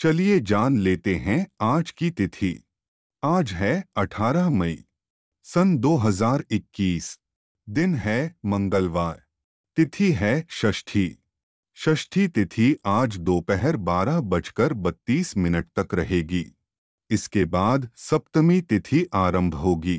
[0.00, 2.64] चलिए जान लेते हैं आज की तिथि।
[3.24, 4.84] आज है 18 मई,
[5.42, 7.18] सन 2021
[7.68, 9.22] दिन है मंगलवार,
[9.76, 11.18] तिथि है षष्ठी।
[11.76, 16.46] षष्ठी तिथि आज दोपहर बारह बजकर बत्तीस मिनट तक रहेगी।
[17.10, 19.98] इसके बाद सप्तमी तिथि आरंभ होगी।